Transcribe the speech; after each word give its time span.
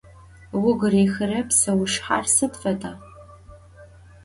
Vugu 0.61 0.87
rihre 0.93 1.39
pseuşsher 1.49 2.25
sıd 2.35 2.53
feda? 2.61 2.91